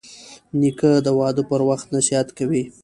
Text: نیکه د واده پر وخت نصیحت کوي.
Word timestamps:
نیکه 0.59 0.91
د 1.05 1.07
واده 1.19 1.43
پر 1.49 1.61
وخت 1.69 1.87
نصیحت 1.95 2.27
کوي. 2.37 2.63